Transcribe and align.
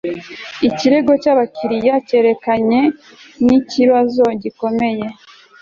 ikirego 0.67 1.11
cyabakiriya 1.21 1.95
cyerekeranye 2.07 2.81
nikibazo 3.45 4.23
gikomeye 4.41 5.05